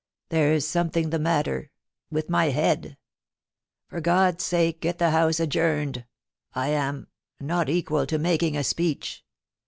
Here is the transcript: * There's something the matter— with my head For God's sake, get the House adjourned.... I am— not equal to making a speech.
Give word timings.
* 0.19 0.29
There's 0.29 0.65
something 0.65 1.11
the 1.11 1.19
matter— 1.19 1.69
with 2.11 2.27
my 2.27 2.45
head 2.45 2.97
For 3.87 4.01
God's 4.01 4.43
sake, 4.43 4.81
get 4.81 4.97
the 4.97 5.11
House 5.11 5.39
adjourned.... 5.39 6.05
I 6.55 6.69
am— 6.69 7.05
not 7.39 7.69
equal 7.69 8.07
to 8.07 8.17
making 8.17 8.57
a 8.57 8.63
speech. 8.63 9.23